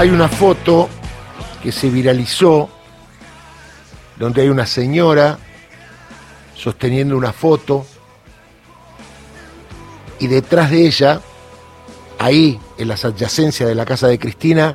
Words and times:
hay 0.00 0.08
una 0.08 0.30
foto 0.30 0.88
que 1.62 1.70
se 1.72 1.90
viralizó 1.90 2.70
donde 4.16 4.40
hay 4.40 4.48
una 4.48 4.64
señora 4.64 5.38
sosteniendo 6.56 7.18
una 7.18 7.34
foto 7.34 7.84
y 10.18 10.26
detrás 10.26 10.70
de 10.70 10.86
ella, 10.86 11.20
ahí 12.18 12.58
en 12.78 12.88
las 12.88 13.04
adyacencias 13.04 13.68
de 13.68 13.74
la 13.74 13.84
casa 13.84 14.08
de 14.08 14.18
Cristina, 14.18 14.74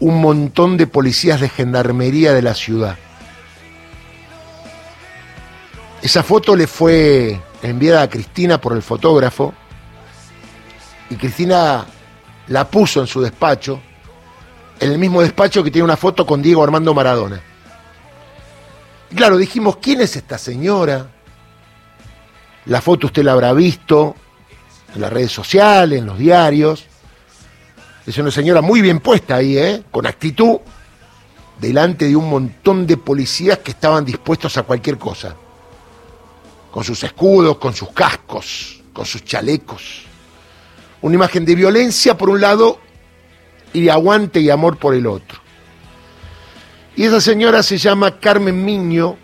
un 0.00 0.20
montón 0.20 0.76
de 0.76 0.88
policías 0.88 1.40
de 1.40 1.48
gendarmería 1.48 2.32
de 2.32 2.42
la 2.42 2.54
ciudad. 2.54 2.98
Esa 6.02 6.24
foto 6.24 6.56
le 6.56 6.66
fue 6.66 7.40
enviada 7.62 8.02
a 8.02 8.10
Cristina 8.10 8.60
por 8.60 8.72
el 8.72 8.82
fotógrafo 8.82 9.54
y 11.10 11.14
Cristina 11.14 11.86
la 12.48 12.68
puso 12.68 13.00
en 13.00 13.06
su 13.06 13.20
despacho, 13.20 13.80
en 14.80 14.90
el 14.90 14.98
mismo 14.98 15.20
despacho 15.20 15.62
que 15.62 15.70
tiene 15.70 15.84
una 15.84 15.96
foto 15.96 16.24
con 16.26 16.40
Diego 16.40 16.64
Armando 16.64 16.94
Maradona. 16.94 17.40
Y 19.10 19.14
claro, 19.14 19.36
dijimos, 19.36 19.76
¿quién 19.76 20.00
es 20.00 20.16
esta 20.16 20.38
señora? 20.38 21.06
La 22.64 22.80
foto 22.80 23.08
usted 23.08 23.22
la 23.22 23.32
habrá 23.32 23.52
visto 23.52 24.16
en 24.94 25.02
las 25.02 25.12
redes 25.12 25.32
sociales, 25.32 25.98
en 25.98 26.06
los 26.06 26.18
diarios. 26.18 26.86
Es 28.06 28.16
una 28.16 28.30
señora 28.30 28.62
muy 28.62 28.80
bien 28.80 29.00
puesta 29.00 29.36
ahí, 29.36 29.58
¿eh? 29.58 29.84
con 29.90 30.06
actitud, 30.06 30.58
delante 31.60 32.08
de 32.08 32.16
un 32.16 32.30
montón 32.30 32.86
de 32.86 32.96
policías 32.96 33.58
que 33.58 33.72
estaban 33.72 34.04
dispuestos 34.04 34.56
a 34.56 34.62
cualquier 34.62 34.96
cosa. 34.96 35.36
Con 36.70 36.84
sus 36.84 37.02
escudos, 37.04 37.58
con 37.58 37.74
sus 37.74 37.90
cascos, 37.90 38.80
con 38.94 39.04
sus 39.04 39.24
chalecos. 39.24 40.04
Una 41.02 41.16
imagen 41.16 41.44
de 41.44 41.54
violencia 41.54 42.16
por 42.16 42.30
un 42.30 42.40
lado 42.40 42.78
y 43.72 43.88
aguante 43.88 44.40
y 44.40 44.50
amor 44.50 44.76
por 44.76 44.94
el 44.94 45.06
otro. 45.06 45.38
Y 46.96 47.04
esa 47.04 47.20
señora 47.20 47.62
se 47.62 47.78
llama 47.78 48.18
Carmen 48.18 48.64
Miño, 48.64 49.16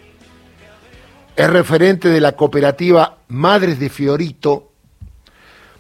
es 1.35 1.51
referente 1.51 2.09
de 2.09 2.21
la 2.21 2.33
cooperativa 2.33 3.19
Madres 3.29 3.79
de 3.79 3.91
Fiorito, 3.91 4.73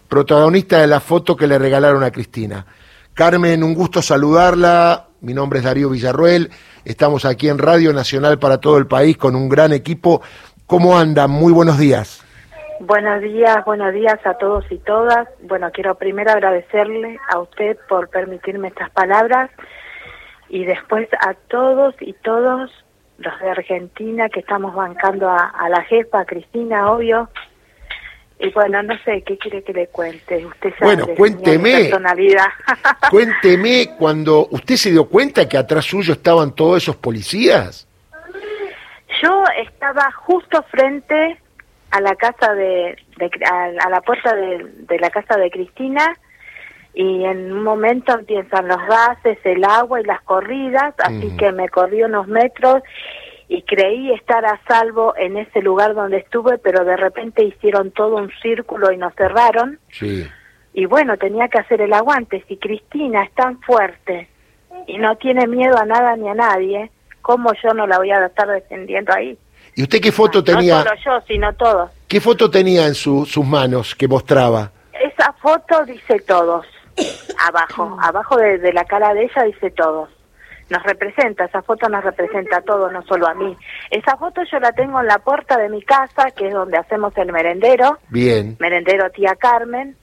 protagonista 0.09 0.79
de 0.81 0.87
la 0.87 1.01
foto 1.01 1.37
que 1.37 1.47
le 1.47 1.59
regalaron 1.59 2.03
a 2.05 2.11
Cristina. 2.11 2.67
Carmen, 3.15 3.63
un 3.65 3.75
gusto 3.75 4.03
saludarla. 4.03 5.09
Mi 5.23 5.33
nombre 5.33 5.61
es 5.61 5.65
Darío 5.65 5.89
Villarruel. 5.89 6.51
Estamos 6.85 7.25
aquí 7.25 7.49
en 7.49 7.57
Radio 7.57 7.93
Nacional 7.95 8.39
para 8.39 8.59
todo 8.59 8.77
el 8.77 8.87
país 8.87 9.17
con 9.17 9.35
un 9.35 9.49
gran 9.49 9.73
equipo. 9.73 10.21
¿Cómo 10.67 10.99
andan? 10.99 11.31
Muy 11.31 11.53
buenos 11.53 11.79
días. 11.79 12.26
Buenos 12.81 13.23
días, 13.23 13.65
buenos 13.65 13.95
días 13.95 14.19
a 14.25 14.35
todos 14.35 14.65
y 14.71 14.79
todas. 14.79 15.29
Bueno, 15.43 15.71
quiero 15.73 15.95
primero 15.95 16.31
agradecerle 16.31 17.19
a 17.33 17.39
usted 17.39 17.79
por 17.89 18.09
permitirme 18.11 18.69
estas 18.69 18.91
palabras 18.91 19.51
y 20.49 20.65
después 20.65 21.09
a 21.21 21.35
todos 21.35 21.95
y 22.01 22.13
todos 22.13 22.71
los 23.19 23.41
de 23.41 23.51
Argentina 23.51 24.29
que 24.29 24.41
estamos 24.41 24.75
bancando 24.75 25.31
a, 25.31 25.69
la 25.71 25.83
jefa, 25.85 26.21
a 26.21 26.25
Cristina, 26.27 26.91
obvio. 26.91 27.31
Y 28.39 28.51
bueno, 28.51 28.83
no 28.83 28.95
sé, 29.05 29.23
¿qué 29.23 29.39
quiere 29.39 29.63
que 29.63 29.73
le 29.73 29.87
cuente? 29.87 30.45
Usted 30.45 30.75
sabe 30.79 30.97
bueno, 30.97 31.07
cuénteme. 31.17 31.73
Personalidad. 31.73 32.49
cuénteme 33.11 33.95
cuando 33.99 34.49
usted 34.51 34.77
se 34.77 34.91
dio 34.91 35.09
cuenta 35.09 35.49
que 35.49 35.57
atrás 35.57 35.87
suyo 35.87 36.13
estaban 36.13 36.55
todos 36.55 36.83
esos 36.83 36.97
policías. 36.97 37.89
Yo 39.23 39.45
estaba 39.57 40.13
justo 40.13 40.63
frente 40.71 41.41
a 41.97 42.01
la 42.01 42.15
casa 42.15 42.55
de, 42.55 42.97
a, 43.51 43.89
la 43.89 44.01
puerta 44.03 44.35
de, 44.35 44.65
de 44.65 44.99
la 44.99 45.11
casa 45.11 45.37
de 45.37 45.51
Cristina 45.51 46.17
y 46.97 47.25
en 47.25 47.53
un 47.53 47.63
momento 47.63 48.15
empiezan 48.19 48.69
los 48.69 48.79
gases, 48.87 49.39
el 49.45 49.65
agua 49.65 50.01
y 50.01 50.05
las 50.05 50.23
corridas, 50.23 50.95
así 50.99 51.37
que 51.37 51.53
me 51.53 51.69
corrí 51.69 52.03
unos 52.03 52.27
metros 52.27 52.83
y 53.49 53.63
creí 53.63 54.13
estar 54.13 54.45
a 54.47 54.59
salvo 54.67 55.15
en 55.17 55.37
ese 55.37 55.61
lugar 55.61 55.95
donde 55.95 56.17
estuve, 56.17 56.59
pero 56.59 56.85
de 56.85 56.97
repente 56.97 57.45
hicieron 57.45 57.91
todo 57.91 58.17
un 58.17 58.31
círculo 58.43 58.91
y 58.93 58.97
nos 58.97 59.15
cerraron. 59.15 59.79
Sí. 59.91 60.27
Y 60.73 60.87
bueno, 60.87 61.19
tenía 61.19 61.49
que 61.49 61.59
hacer 61.59 61.83
el 61.83 61.93
aguante. 61.93 62.43
Si 62.49 62.57
Cristina 62.57 63.25
es 63.25 63.33
tan 63.35 63.61
fuerte 63.61 64.29
y 64.87 64.97
no 64.99 65.17
tiene 65.17 65.47
miedo 65.47 65.77
a 65.77 65.85
nada 65.85 66.17
ni 66.17 66.29
a 66.29 66.35
nadie, 66.35 66.91
¿cómo 67.21 67.53
yo 67.63 67.75
no 67.75 67.87
la 67.87 67.99
voy 67.99 68.11
a 68.11 68.25
estar 68.25 68.49
defendiendo 68.49 69.13
ahí? 69.15 69.39
¿Y 69.75 69.83
usted 69.83 70.01
qué 70.01 70.13
foto 70.13 70.43
tenía? 70.43 70.79
No 70.79 70.85
solo 70.85 70.97
yo, 71.05 71.27
sino 71.29 71.53
todos. 71.55 71.91
¿Qué 72.09 72.21
foto 72.21 72.51
tenía 72.51 72.87
en 72.87 72.95
sus 72.95 73.37
manos 73.39 73.95
que 73.95 74.07
mostraba? 74.07 74.71
Esa 74.93 75.33
foto 75.35 75.85
dice 75.85 76.21
todos 76.21 76.67
abajo, 77.39 77.97
abajo 78.03 78.37
de, 78.37 78.73
la 78.73 78.85
cara 78.85 79.15
de 79.15 79.25
ella 79.25 79.43
dice 79.45 79.71
todos. 79.71 80.11
Nos 80.69 80.83
representa, 80.83 81.45
esa 81.45 81.63
foto 81.63 81.89
nos 81.89 82.03
representa 82.03 82.57
a 82.57 82.61
todos, 82.61 82.93
no 82.93 83.03
solo 83.05 83.29
a 83.29 83.35
mí. 83.35 83.57
Esa 83.91 84.17
foto 84.17 84.43
yo 84.51 84.59
la 84.59 84.73
tengo 84.73 85.01
en 85.01 85.07
la 85.07 85.21
puerta 85.21 85.57
de 85.59 85.69
mi 85.69 85.81
casa, 85.83 86.33
que 86.33 86.49
es 86.49 86.53
donde 86.53 86.77
hacemos 86.77 87.17
el 87.17 87.31
merendero. 87.31 87.99
Bien. 88.09 88.57
Merendero 88.59 89.09
tía 89.11 89.37
Carmen, 89.37 89.97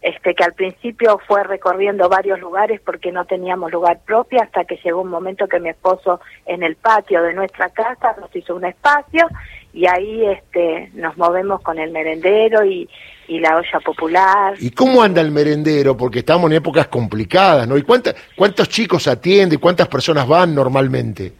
este 0.00 0.36
que 0.36 0.44
al 0.44 0.52
principio 0.52 1.18
fue 1.26 1.42
recorriendo 1.42 2.08
varios 2.08 2.38
lugares 2.38 2.80
porque 2.80 3.10
no 3.10 3.24
teníamos 3.24 3.72
lugar 3.72 4.02
propio, 4.06 4.40
hasta 4.40 4.64
que 4.64 4.78
llegó 4.84 5.00
un 5.00 5.10
momento 5.10 5.48
que 5.48 5.58
mi 5.58 5.70
esposo 5.70 6.20
en 6.46 6.62
el 6.62 6.76
patio 6.76 7.20
de 7.20 7.34
nuestra 7.34 7.70
casa 7.70 8.14
nos 8.20 8.34
hizo 8.36 8.54
un 8.54 8.66
espacio 8.66 9.26
y 9.74 9.86
ahí 9.86 10.24
este 10.26 10.90
nos 10.94 11.16
movemos 11.16 11.60
con 11.60 11.78
el 11.80 11.90
merendero 11.90 12.64
y, 12.64 12.88
y 13.26 13.40
la 13.40 13.56
olla 13.56 13.80
popular. 13.84 14.54
¿Y 14.60 14.70
cómo 14.70 15.02
anda 15.02 15.20
el 15.20 15.32
merendero? 15.32 15.96
Porque 15.96 16.20
estamos 16.20 16.48
en 16.50 16.58
épocas 16.58 16.86
complicadas, 16.86 17.66
¿no? 17.66 17.76
¿Y 17.76 17.82
cuánta, 17.82 18.14
cuántos 18.36 18.68
chicos 18.68 19.08
atiende? 19.08 19.58
¿Cuántas 19.58 19.88
personas 19.88 20.28
van 20.28 20.54
normalmente? 20.54 21.32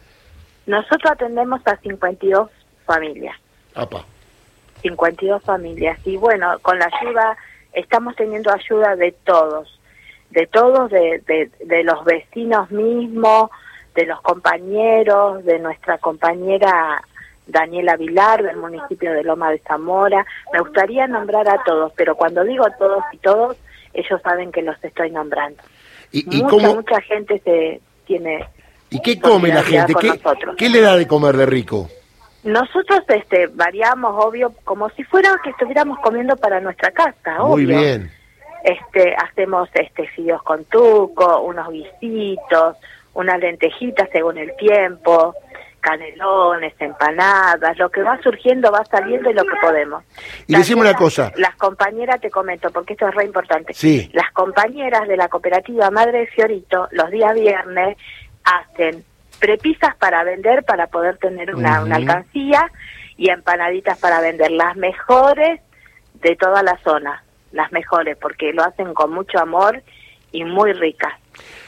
Nosotros 0.65 1.13
atendemos 1.13 1.61
a 1.65 1.77
52 1.77 2.49
familias. 2.85 3.37
Apa. 3.73 4.03
52 4.81 5.41
familias. 5.41 5.97
Y 6.05 6.17
bueno, 6.17 6.59
con 6.61 6.77
la 6.77 6.89
ayuda, 7.01 7.37
estamos 7.71 8.17
teniendo 8.17 8.51
ayuda 8.51 8.97
de 8.97 9.13
todos, 9.23 9.79
de 10.31 10.45
todos, 10.47 10.91
de, 10.91 11.23
de, 11.25 11.49
de 11.65 11.83
los 11.85 12.03
vecinos 12.03 12.69
mismos, 12.69 13.49
de 13.95 14.05
los 14.05 14.21
compañeros, 14.21 15.45
de 15.45 15.57
nuestra 15.59 15.97
compañera 15.99 17.01
Daniela 17.47 17.95
Vilar 17.95 18.43
del 18.43 18.57
municipio 18.57 19.11
de 19.11 19.23
Loma 19.23 19.51
de 19.51 19.59
Zamora. 19.59 20.25
Me 20.53 20.59
gustaría 20.59 21.07
nombrar 21.07 21.47
a 21.47 21.63
todos, 21.63 21.91
pero 21.95 22.15
cuando 22.15 22.43
digo 22.43 22.65
todos 22.77 23.03
y 23.11 23.17
todos, 23.17 23.57
ellos 23.93 24.21
saben 24.21 24.51
que 24.51 24.61
los 24.61 24.81
estoy 24.83 25.11
nombrando. 25.11 25.61
¿Y, 26.11 26.23
mucha, 26.43 26.73
mucha 26.73 27.01
gente 27.01 27.39
se 27.43 27.81
tiene... 28.05 28.47
¿Y 28.89 28.99
qué 29.01 29.19
come 29.19 29.49
la 29.49 29.63
gente? 29.63 29.93
¿Qué, 29.99 30.13
¿Qué, 30.57 30.69
le 30.69 30.81
da 30.81 30.95
de 30.95 31.07
comer 31.07 31.35
de 31.35 31.45
rico? 31.45 31.89
Nosotros 32.43 33.01
este, 33.07 33.47
variamos, 33.47 34.13
obvio, 34.23 34.53
como 34.63 34.89
si 34.91 35.03
fuera 35.03 35.35
que 35.43 35.49
estuviéramos 35.49 35.99
comiendo 35.99 36.37
para 36.37 36.61
nuestra 36.61 36.91
casa, 36.91 37.41
obvio. 37.43 37.65
Muy 37.65 37.65
bien. 37.65 38.11
Este, 38.63 39.15
hacemos 39.15 39.69
este 39.73 40.07
fideos 40.07 40.41
con 40.43 40.63
tuco, 40.65 41.41
unos 41.41 41.69
guisitos, 41.71 42.77
unas 43.13 43.39
lentejitas 43.39 44.09
según 44.11 44.37
el 44.37 44.55
tiempo, 44.57 45.35
canelones, 45.85 46.73
empanadas, 46.79 47.77
lo 47.77 47.89
que 47.91 48.01
va 48.01 48.19
surgiendo 48.23 48.71
va 48.71 48.83
saliendo 48.85 49.29
y 49.29 49.33
lo 49.33 49.43
que 49.43 49.55
podemos. 49.61 50.03
Y 50.47 50.55
decimos 50.55 50.83
una 50.83 50.95
cosa. 50.95 51.31
Las 51.35 51.55
compañeras, 51.57 52.19
te 52.19 52.31
comento, 52.31 52.71
porque 52.71 52.93
esto 52.93 53.07
es 53.07 53.13
re 53.13 53.25
importante. 53.25 53.71
Sí. 53.75 54.09
Las 54.11 54.31
compañeras 54.31 55.07
de 55.07 55.15
la 55.15 55.29
cooperativa 55.29 55.91
Madre 55.91 56.21
de 56.21 56.27
Fiorito, 56.27 56.87
los 56.91 57.11
días 57.11 57.35
viernes, 57.35 57.97
hacen 58.43 59.05
prepisas 59.39 59.95
para 59.97 60.23
vender, 60.23 60.63
para 60.63 60.87
poder 60.87 61.17
tener 61.17 61.53
una, 61.53 61.83
una 61.83 61.97
alcancía, 61.97 62.71
y 63.17 63.29
empanaditas 63.29 63.99
para 63.99 64.21
vender, 64.21 64.51
las 64.51 64.75
mejores 64.75 65.61
de 66.15 66.35
toda 66.35 66.63
la 66.63 66.79
zona, 66.83 67.23
las 67.51 67.71
mejores, 67.71 68.17
porque 68.17 68.53
lo 68.53 68.63
hacen 68.63 68.95
con 68.95 69.11
mucho 69.11 69.37
amor 69.39 69.83
y 70.31 70.43
muy 70.43 70.73
ricas. 70.73 71.13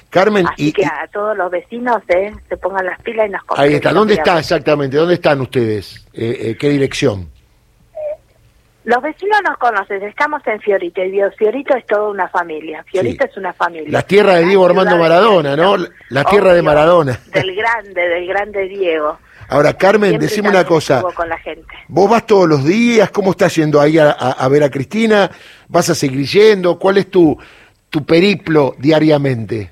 Carmen, 0.10 0.48
Así 0.48 0.70
y, 0.70 0.74
que 0.74 0.86
a 0.86 1.08
todos 1.12 1.38
los 1.38 1.52
vecinos 1.52 2.02
eh, 2.08 2.34
se 2.48 2.58
pongan 2.58 2.86
las 2.86 3.02
pilas 3.02 3.28
y 3.28 3.32
nos 3.32 3.42
Ahí 3.58 3.74
está. 3.76 3.92
¿Dónde 3.92 4.14
está 4.14 4.40
exactamente? 4.40 4.98
¿Dónde 4.98 5.16
están 5.16 5.42
ustedes? 5.42 6.06
Eh, 6.14 6.38
eh, 6.42 6.58
¿Qué 6.58 6.70
dirección? 6.70 7.30
Los 8.86 9.04
vecinos 9.04 9.38
nos 9.46 9.58
conocen, 9.58 10.02
estamos 10.04 10.42
en 10.48 10.62
Fiorito 10.62 11.04
y 11.04 11.20
Fiorito 11.38 11.76
es 11.76 11.86
toda 11.86 12.10
una 12.10 12.30
familia. 12.30 12.86
Fiorito 12.86 13.26
es 13.26 13.36
una 13.36 13.52
familia. 13.52 13.90
La 13.92 14.02
tierra 14.04 14.36
de 14.36 14.46
Diego 14.46 14.66
Armando 14.66 14.98
Maradona, 14.98 15.58
¿no? 15.58 15.76
La 16.08 16.24
tierra 16.24 16.54
de 16.54 16.62
Maradona. 16.62 17.20
Del 17.34 17.54
grande, 17.54 18.02
del 18.08 18.26
grande 18.28 18.70
Diego. 18.70 19.20
Ahora, 19.50 19.74
Carmen, 19.74 20.18
decime 20.18 20.50
una 20.50 20.66
cosa. 20.66 21.02
Con 21.02 21.28
la 21.28 21.38
gente. 21.38 21.74
¿Vos 21.90 22.10
vas 22.10 22.26
todos 22.26 22.48
los 22.48 22.64
días? 22.64 23.12
¿Cómo 23.12 23.32
estás 23.32 23.54
yendo 23.56 23.82
ahí 23.82 23.98
a, 24.00 24.48
ver 24.50 24.64
a 24.64 24.70
Cristina? 24.70 25.30
¿Vas 25.68 25.90
a 25.90 25.96
seguir 25.96 26.26
yendo? 26.26 26.80
¿Cuál 26.80 26.98
es 26.98 27.12
tu, 27.12 27.38
tu 27.90 28.06
periplo 28.06 28.74
diariamente? 28.78 29.72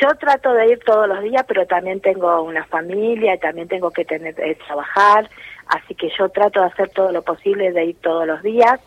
Yo 0.00 0.08
trato 0.18 0.52
de 0.52 0.72
ir 0.72 0.80
todos 0.84 1.08
los 1.08 1.22
días, 1.22 1.44
pero 1.48 1.66
también 1.66 2.00
tengo 2.00 2.42
una 2.42 2.64
familia, 2.66 3.34
y 3.34 3.38
también 3.38 3.68
tengo 3.68 3.90
que 3.90 4.04
tener 4.04 4.34
eh, 4.40 4.56
trabajar, 4.66 5.30
así 5.68 5.94
que 5.94 6.10
yo 6.18 6.28
trato 6.28 6.60
de 6.60 6.66
hacer 6.66 6.90
todo 6.90 7.12
lo 7.12 7.22
posible 7.22 7.72
de 7.72 7.86
ir 7.86 7.96
todos 8.00 8.26
los 8.26 8.42
días 8.42 8.80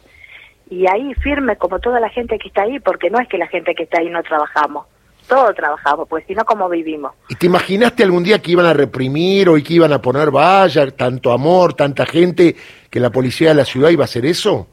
y 0.69 0.87
ahí 0.87 1.13
firme 1.15 1.57
como 1.57 1.79
toda 1.79 1.99
la 1.99 2.09
gente 2.09 2.37
que 2.37 2.47
está 2.47 2.63
ahí, 2.63 2.79
porque 2.79 3.09
no 3.09 3.19
es 3.19 3.27
que 3.27 3.37
la 3.37 3.47
gente 3.47 3.73
que 3.73 3.83
está 3.83 3.99
ahí 3.99 4.09
no 4.09 4.21
trabajamos. 4.21 4.85
todos 5.27 5.55
trabajamos, 5.55 6.07
pues 6.07 6.25
si 6.27 6.33
no, 6.33 6.43
¿cómo 6.45 6.69
vivimos? 6.69 7.11
¿Y 7.27 7.35
te 7.35 7.45
imaginaste 7.47 8.03
algún 8.03 8.23
día 8.23 8.39
que 8.41 8.51
iban 8.51 8.65
a 8.65 8.73
reprimir 8.73 9.49
o 9.49 9.55
que 9.55 9.73
iban 9.73 9.93
a 9.93 10.01
poner 10.01 10.31
valla, 10.31 10.89
tanto 10.91 11.31
amor, 11.31 11.73
tanta 11.73 12.05
gente, 12.05 12.55
que 12.89 12.99
la 12.99 13.11
policía 13.11 13.49
de 13.49 13.55
la 13.55 13.65
ciudad 13.65 13.89
iba 13.89 14.03
a 14.03 14.05
hacer 14.05 14.25
eso? 14.25 14.67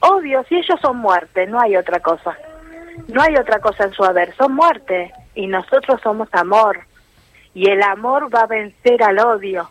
Obvio, 0.00 0.42
si 0.48 0.56
ellos 0.56 0.78
son 0.80 0.98
muerte, 0.98 1.46
no 1.46 1.60
hay 1.60 1.76
otra 1.76 2.00
cosa. 2.00 2.36
No 3.08 3.22
hay 3.22 3.36
otra 3.36 3.60
cosa 3.60 3.84
en 3.84 3.92
su 3.92 4.04
haber, 4.04 4.34
son 4.34 4.54
muerte. 4.54 5.12
Y 5.38 5.46
nosotros 5.46 6.00
somos 6.02 6.28
amor. 6.32 6.80
Y 7.54 7.70
el 7.70 7.80
amor 7.80 8.28
va 8.34 8.40
a 8.40 8.46
vencer 8.48 9.00
al 9.04 9.20
odio. 9.20 9.70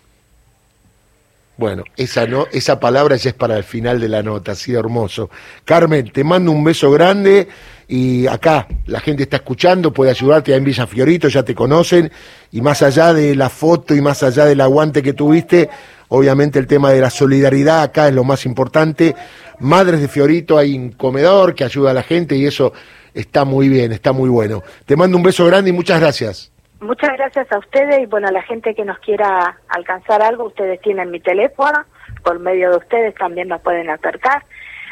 Bueno, 1.57 1.83
esa, 1.97 2.25
no, 2.25 2.47
esa 2.53 2.79
palabra 2.79 3.17
ya 3.17 3.31
es 3.31 3.35
para 3.35 3.57
el 3.57 3.65
final 3.65 3.99
de 3.99 4.07
la 4.07 4.23
nota, 4.23 4.53
ha 4.53 4.55
sido 4.55 4.79
hermoso. 4.79 5.29
Carmen, 5.65 6.09
te 6.09 6.23
mando 6.23 6.53
un 6.53 6.63
beso 6.63 6.89
grande 6.89 7.49
y 7.85 8.27
acá 8.27 8.65
la 8.85 9.01
gente 9.01 9.23
está 9.23 9.37
escuchando, 9.37 9.91
puede 9.91 10.11
ayudarte 10.11 10.55
en 10.55 10.63
Villa 10.63 10.87
Fiorito, 10.87 11.27
ya 11.27 11.43
te 11.43 11.53
conocen, 11.53 12.09
y 12.51 12.61
más 12.61 12.81
allá 12.81 13.13
de 13.13 13.35
la 13.35 13.49
foto 13.49 13.93
y 13.93 13.99
más 13.99 14.23
allá 14.23 14.45
del 14.45 14.61
aguante 14.61 15.03
que 15.03 15.13
tuviste, 15.13 15.69
obviamente 16.07 16.59
el 16.59 16.67
tema 16.67 16.91
de 16.91 17.01
la 17.01 17.09
solidaridad 17.09 17.81
acá 17.81 18.07
es 18.07 18.13
lo 18.13 18.23
más 18.23 18.45
importante. 18.45 19.15
Madres 19.59 19.99
de 19.99 20.07
Fiorito 20.07 20.57
hay 20.57 20.77
un 20.77 20.91
comedor 20.91 21.55
que 21.55 21.65
ayuda 21.65 21.91
a 21.91 21.95
la 21.95 22.03
gente 22.03 22.37
y 22.37 22.45
eso 22.45 22.71
está 23.17 23.45
muy 23.45 23.67
bien, 23.69 23.91
está 23.91 24.11
muy 24.11 24.29
bueno. 24.29 24.63
Te 24.85 24.95
mando 24.95 25.17
un 25.17 25.23
beso 25.23 25.45
grande 25.45 25.71
y 25.71 25.73
muchas 25.73 25.99
gracias. 25.99 26.51
Muchas 26.79 27.11
gracias 27.17 27.51
a 27.51 27.57
ustedes 27.57 28.01
y 28.03 28.05
bueno, 28.05 28.27
a 28.27 28.31
la 28.31 28.43
gente 28.43 28.75
que 28.75 28.85
nos 28.85 28.99
quiera 28.99 29.57
alcanzar 29.69 30.21
algo, 30.21 30.45
ustedes 30.45 30.79
tienen 30.81 31.09
mi 31.09 31.19
teléfono, 31.19 31.79
por 32.23 32.39
medio 32.39 32.69
de 32.69 32.77
ustedes 32.77 33.15
también 33.15 33.47
nos 33.47 33.61
pueden 33.61 33.89
acercar. 33.89 34.43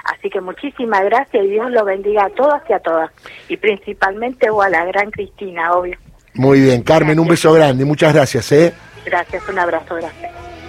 Así 0.05 0.29
que 0.29 0.41
muchísimas 0.41 1.03
gracias 1.05 1.45
y 1.45 1.49
Dios 1.49 1.69
lo 1.71 1.83
bendiga 1.85 2.25
a 2.25 2.29
todas 2.29 2.61
y 2.69 2.73
a 2.73 2.79
todas. 2.79 3.11
Y 3.49 3.57
principalmente 3.57 4.49
o 4.49 4.61
a 4.61 4.69
la 4.69 4.85
gran 4.85 5.11
Cristina, 5.11 5.73
obvio. 5.73 5.97
Muy 6.33 6.61
bien, 6.61 6.83
Carmen, 6.83 7.19
un 7.19 7.27
beso 7.27 7.53
grande, 7.53 7.85
muchas 7.85 8.13
gracias. 8.13 8.51
¿eh? 8.51 8.73
Gracias, 9.05 9.47
un 9.47 9.59
abrazo, 9.59 9.95
gracias. 9.95 10.34